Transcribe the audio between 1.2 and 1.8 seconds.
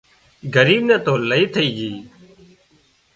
لئي ٿئي